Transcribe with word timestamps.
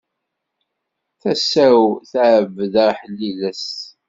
Tasa-w 1.21 1.81
tɛebbed 2.11 2.73
aḥliles. 2.87 3.67